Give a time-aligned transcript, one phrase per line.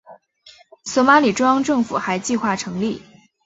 [0.85, 3.03] 索马里中央政府还计划成立。